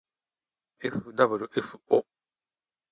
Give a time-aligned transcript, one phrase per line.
[0.79, 2.05] ｆｗｆ ぉ